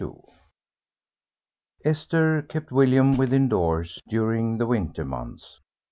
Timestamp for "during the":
4.09-4.65